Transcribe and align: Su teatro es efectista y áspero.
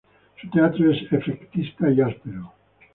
Su 0.41 0.49
teatro 0.49 0.89
es 0.91 0.97
efectista 1.13 1.87
y 1.91 2.01
áspero. 2.01 2.51